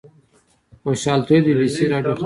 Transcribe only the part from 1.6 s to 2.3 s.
سي راډیو خبریال و.